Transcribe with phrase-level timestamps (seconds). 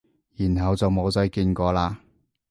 [0.35, 1.95] 然後就冇再見過喇？